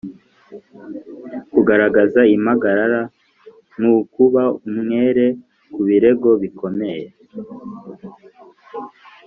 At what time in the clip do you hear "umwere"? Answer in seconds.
4.67-5.25